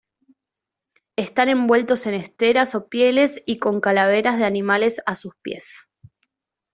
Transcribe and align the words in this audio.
Están 1.15 1.47
envueltos 1.49 2.07
en 2.07 2.15
esteras 2.15 2.73
o 2.73 2.87
pieles 2.89 3.43
y 3.45 3.59
con 3.59 3.79
calaveras 3.81 4.39
de 4.39 4.45
animales 4.45 4.99
a 5.05 5.13
sus 5.13 5.35
pies. 5.43 5.89